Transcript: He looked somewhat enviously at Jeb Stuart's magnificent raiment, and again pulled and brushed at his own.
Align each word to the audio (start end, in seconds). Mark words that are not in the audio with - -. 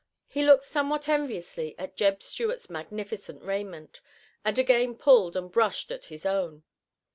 He 0.31 0.43
looked 0.43 0.63
somewhat 0.63 1.07
enviously 1.07 1.75
at 1.77 1.95
Jeb 1.95 2.23
Stuart's 2.23 2.71
magnificent 2.71 3.43
raiment, 3.43 4.01
and 4.43 4.57
again 4.57 4.95
pulled 4.97 5.35
and 5.35 5.51
brushed 5.51 5.91
at 5.91 6.05
his 6.05 6.25
own. 6.25 6.63